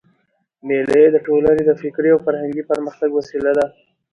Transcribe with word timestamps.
مېلې 0.67 1.03
د 1.11 1.17
ټولني 1.25 1.63
د 1.65 1.71
فکري 1.81 2.09
او 2.13 2.19
فرهنګي 2.25 2.63
پرمختګ 2.71 3.09
وسیله 3.13 3.51
ده. 3.57 3.65